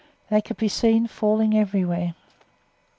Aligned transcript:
They 0.31 0.41
could 0.41 0.57
be 0.57 0.67
seen 0.67 1.05
falling 1.05 1.55
everywhere. 1.55 2.15